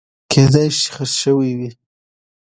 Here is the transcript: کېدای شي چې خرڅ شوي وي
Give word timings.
کېدای 0.31 0.67
شي 0.75 0.79
چې 0.83 0.89
خرڅ 0.95 1.13
شوي 1.23 1.51
وي 1.57 1.69